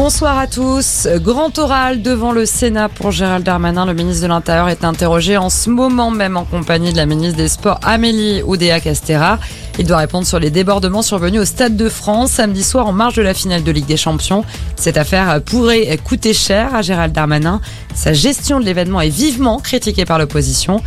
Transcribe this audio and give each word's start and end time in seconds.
Bonsoir 0.00 0.38
à 0.38 0.46
tous. 0.46 1.08
Grand 1.16 1.58
oral 1.58 2.02
devant 2.02 2.30
le 2.30 2.46
Sénat 2.46 2.88
pour 2.88 3.10
Gérald 3.10 3.44
Darmanin. 3.44 3.84
Le 3.84 3.94
ministre 3.94 4.22
de 4.22 4.28
l'Intérieur 4.28 4.68
est 4.68 4.84
interrogé 4.84 5.36
en 5.36 5.50
ce 5.50 5.70
moment 5.70 6.12
même 6.12 6.36
en 6.36 6.44
compagnie 6.44 6.92
de 6.92 6.96
la 6.96 7.04
ministre 7.04 7.36
des 7.36 7.48
Sports 7.48 7.80
Amélie 7.82 8.40
Oudéa-Castera. 8.44 9.40
Il 9.76 9.88
doit 9.88 9.96
répondre 9.96 10.24
sur 10.24 10.38
les 10.38 10.50
débordements 10.50 11.02
survenus 11.02 11.40
au 11.40 11.44
Stade 11.44 11.76
de 11.76 11.88
France 11.88 12.30
samedi 12.30 12.62
soir 12.62 12.86
en 12.86 12.92
marge 12.92 13.16
de 13.16 13.22
la 13.22 13.34
finale 13.34 13.64
de 13.64 13.72
Ligue 13.72 13.86
des 13.86 13.96
Champions. 13.96 14.44
Cette 14.76 14.96
affaire 14.96 15.42
pourrait 15.42 15.98
coûter 16.04 16.32
cher 16.32 16.76
à 16.76 16.82
Gérald 16.82 17.12
Darmanin. 17.12 17.60
Sa 17.96 18.12
gestion 18.12 18.60
de 18.60 18.64
l'événement 18.64 19.00
est 19.00 19.08
vivement 19.08 19.58
critiquée 19.58 20.04
par 20.04 20.20
l'opposition. 20.20 20.80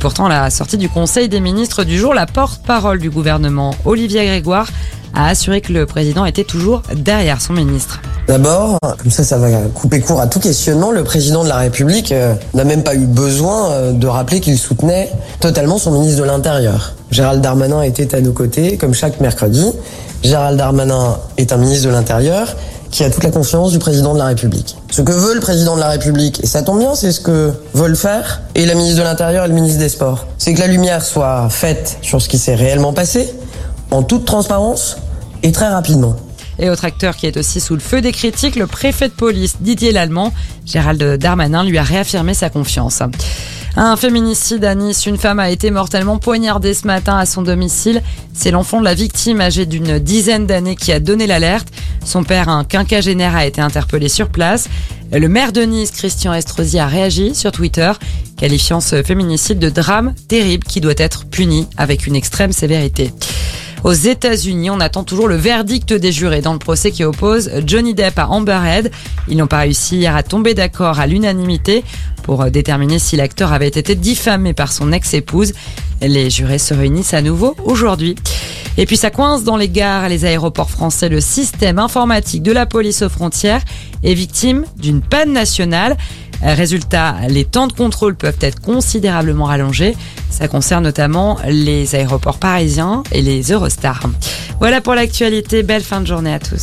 Pourtant, 0.00 0.26
à 0.26 0.28
la 0.28 0.50
sortie 0.50 0.76
du 0.76 0.90
Conseil 0.90 1.30
des 1.30 1.40
ministres 1.40 1.82
du 1.82 1.98
jour, 1.98 2.12
la 2.12 2.26
porte-parole 2.26 2.98
du 2.98 3.08
gouvernement, 3.08 3.74
Olivier 3.86 4.26
Grégoire, 4.26 4.68
a 5.20 5.28
assuré 5.28 5.60
que 5.60 5.72
le 5.72 5.86
président 5.86 6.24
était 6.24 6.44
toujours 6.44 6.82
derrière 6.94 7.40
son 7.40 7.52
ministre. 7.52 8.00
D'abord, 8.26 8.78
comme 8.80 9.10
ça, 9.10 9.24
ça 9.24 9.38
va 9.38 9.48
couper 9.74 10.00
court 10.00 10.20
à 10.20 10.26
tout 10.26 10.40
questionnement. 10.40 10.92
Le 10.92 11.04
président 11.04 11.44
de 11.44 11.48
la 11.48 11.56
République 11.56 12.12
euh, 12.12 12.34
n'a 12.54 12.64
même 12.64 12.82
pas 12.82 12.94
eu 12.94 13.06
besoin 13.06 13.70
euh, 13.70 13.92
de 13.92 14.06
rappeler 14.06 14.40
qu'il 14.40 14.56
soutenait 14.56 15.10
totalement 15.40 15.78
son 15.78 15.90
ministre 15.90 16.20
de 16.20 16.26
l'Intérieur. 16.26 16.94
Gérald 17.10 17.42
Darmanin 17.42 17.82
était 17.82 18.14
à 18.14 18.20
nos 18.20 18.32
côtés, 18.32 18.76
comme 18.76 18.94
chaque 18.94 19.20
mercredi. 19.20 19.72
Gérald 20.22 20.56
Darmanin 20.56 21.18
est 21.36 21.52
un 21.52 21.56
ministre 21.56 21.88
de 21.88 21.92
l'Intérieur 21.92 22.54
qui 22.90 23.04
a 23.04 23.10
toute 23.10 23.22
la 23.22 23.30
confiance 23.30 23.72
du 23.72 23.78
président 23.78 24.14
de 24.14 24.18
la 24.18 24.26
République. 24.26 24.76
Ce 24.90 25.02
que 25.02 25.12
veut 25.12 25.34
le 25.34 25.40
président 25.40 25.76
de 25.76 25.80
la 25.80 25.88
République, 25.90 26.42
et 26.42 26.46
ça 26.46 26.62
tombe 26.62 26.78
bien, 26.80 26.94
c'est 26.94 27.12
ce 27.12 27.20
que 27.20 27.52
veulent 27.72 27.96
faire, 27.96 28.42
et 28.56 28.66
la 28.66 28.74
ministre 28.74 28.98
de 28.98 29.04
l'Intérieur 29.04 29.44
et 29.44 29.48
le 29.48 29.54
ministre 29.54 29.78
des 29.78 29.88
Sports, 29.88 30.26
c'est 30.38 30.54
que 30.54 30.60
la 30.60 30.66
lumière 30.66 31.04
soit 31.04 31.48
faite 31.50 31.98
sur 32.02 32.20
ce 32.20 32.28
qui 32.28 32.36
s'est 32.36 32.56
réellement 32.56 32.92
passé, 32.92 33.32
en 33.92 34.02
toute 34.02 34.24
transparence 34.24 34.96
et 35.42 35.52
très 35.52 35.68
rapidement. 35.68 36.16
Et 36.58 36.68
autre 36.68 36.84
acteur 36.84 37.16
qui 37.16 37.26
est 37.26 37.36
aussi 37.36 37.60
sous 37.60 37.74
le 37.74 37.80
feu 37.80 38.02
des 38.02 38.12
critiques, 38.12 38.56
le 38.56 38.66
préfet 38.66 39.08
de 39.08 39.14
police 39.14 39.56
Didier 39.60 39.92
Lallemand. 39.92 40.32
Gérald 40.66 41.02
Darmanin 41.16 41.64
lui 41.64 41.78
a 41.78 41.82
réaffirmé 41.82 42.34
sa 42.34 42.50
confiance. 42.50 43.02
Un 43.76 43.96
féminicide 43.96 44.64
à 44.64 44.74
Nice. 44.74 45.06
Une 45.06 45.16
femme 45.16 45.38
a 45.38 45.48
été 45.48 45.70
mortellement 45.70 46.18
poignardée 46.18 46.74
ce 46.74 46.86
matin 46.86 47.16
à 47.16 47.24
son 47.24 47.40
domicile. 47.42 48.02
C'est 48.34 48.50
l'enfant 48.50 48.80
de 48.80 48.84
la 48.84 48.94
victime 48.94 49.40
âgé 49.40 49.64
d'une 49.64 49.98
dizaine 49.98 50.46
d'années 50.46 50.76
qui 50.76 50.92
a 50.92 51.00
donné 51.00 51.26
l'alerte. 51.26 51.68
Son 52.04 52.24
père, 52.24 52.48
un 52.48 52.64
quinquagénaire, 52.64 53.36
a 53.36 53.46
été 53.46 53.60
interpellé 53.60 54.08
sur 54.08 54.28
place. 54.28 54.68
Le 55.12 55.28
maire 55.28 55.52
de 55.52 55.62
Nice, 55.62 55.92
Christian 55.92 56.34
Estrosi, 56.34 56.78
a 56.78 56.86
réagi 56.86 57.34
sur 57.34 57.52
Twitter, 57.52 57.90
qualifiant 58.36 58.80
ce 58.80 59.02
féminicide 59.02 59.58
de 59.58 59.70
drame 59.70 60.14
terrible 60.28 60.64
qui 60.64 60.80
doit 60.80 60.94
être 60.96 61.24
puni 61.24 61.66
avec 61.76 62.06
une 62.06 62.16
extrême 62.16 62.52
sévérité. 62.52 63.12
Aux 63.82 63.92
États-Unis, 63.92 64.68
on 64.68 64.78
attend 64.78 65.04
toujours 65.04 65.26
le 65.26 65.36
verdict 65.36 65.94
des 65.94 66.12
jurés 66.12 66.42
dans 66.42 66.52
le 66.52 66.58
procès 66.58 66.90
qui 66.90 67.02
oppose 67.02 67.50
Johnny 67.66 67.94
Depp 67.94 68.18
à 68.18 68.28
Amber 68.28 68.60
Heard. 68.62 68.90
Ils 69.26 69.38
n'ont 69.38 69.46
pas 69.46 69.60
réussi 69.60 69.96
hier 69.96 70.14
à 70.14 70.22
tomber 70.22 70.52
d'accord 70.52 71.00
à 71.00 71.06
l'unanimité 71.06 71.82
pour 72.22 72.44
déterminer 72.50 72.98
si 72.98 73.16
l'acteur 73.16 73.54
avait 73.54 73.68
été 73.68 73.94
diffamé 73.94 74.52
par 74.52 74.70
son 74.70 74.92
ex-épouse. 74.92 75.54
Les 76.02 76.28
jurés 76.28 76.58
se 76.58 76.74
réunissent 76.74 77.14
à 77.14 77.22
nouveau 77.22 77.56
aujourd'hui. 77.64 78.16
Et 78.76 78.84
puis 78.84 78.98
ça 78.98 79.10
coince 79.10 79.44
dans 79.44 79.56
les 79.56 79.68
gares 79.68 80.10
les 80.10 80.26
aéroports 80.26 80.70
français. 80.70 81.08
Le 81.08 81.20
système 81.20 81.78
informatique 81.78 82.42
de 82.42 82.52
la 82.52 82.66
police 82.66 83.00
aux 83.00 83.08
frontières 83.08 83.62
est 84.02 84.14
victime 84.14 84.64
d'une 84.76 85.00
panne 85.00 85.32
nationale. 85.32 85.96
Résultat, 86.42 87.16
les 87.28 87.44
temps 87.44 87.66
de 87.66 87.72
contrôle 87.72 88.14
peuvent 88.14 88.38
être 88.40 88.60
considérablement 88.60 89.44
rallongés. 89.44 89.96
Ça 90.30 90.48
concerne 90.48 90.84
notamment 90.84 91.38
les 91.46 91.94
aéroports 91.94 92.38
parisiens 92.38 93.02
et 93.12 93.20
les 93.22 93.52
Eurostars. 93.52 94.02
Voilà 94.58 94.80
pour 94.80 94.94
l'actualité. 94.94 95.62
Belle 95.62 95.82
fin 95.82 96.00
de 96.00 96.06
journée 96.06 96.32
à 96.32 96.38
tous. 96.38 96.58